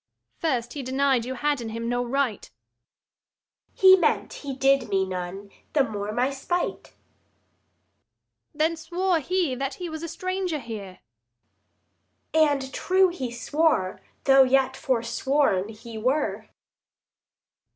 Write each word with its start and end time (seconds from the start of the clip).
Luc. 0.41 0.49
First 0.51 0.73
he 0.73 0.81
denied 0.81 1.25
you 1.25 1.35
had 1.35 1.61
in 1.61 1.69
him 1.69 1.87
no 1.87 2.03
right. 2.03 2.49
Adr. 3.75 3.79
He 3.79 3.95
meant 3.95 4.33
he 4.33 4.51
did 4.55 4.89
me 4.89 5.05
none; 5.05 5.51
the 5.73 5.83
more 5.83 6.11
my 6.11 6.31
spite. 6.31 6.85
Luc. 6.95 6.95
Then 8.55 8.75
swore 8.77 9.19
he 9.19 9.53
that 9.53 9.75
he 9.75 9.89
was 9.89 10.01
a 10.01 10.07
stranger 10.07 10.57
here. 10.57 11.01
Adr. 12.33 12.47
And 12.51 12.73
true 12.73 13.09
he 13.09 13.29
swore, 13.31 14.01
though 14.23 14.41
yet 14.41 14.75
forsworn 14.75 15.69
he 15.69 15.99
were. 15.99 16.49